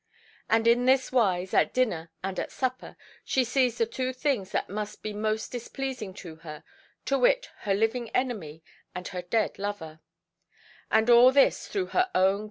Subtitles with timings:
[0.49, 4.67] And in this wise, at dinner and at supper, she sees the two things that
[4.67, 6.63] must be most displeasing to her,
[7.05, 8.63] to wit, her living enemy,
[8.95, 9.99] and her dead lover;
[10.89, 12.39] and all this through her own great sinfulness.